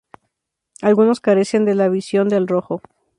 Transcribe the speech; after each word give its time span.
Algunos 0.81 1.19
carecen 1.19 1.63
de 1.63 1.75
la 1.75 1.87
visión 1.87 2.27
del 2.27 2.47
rojo. 2.47 2.81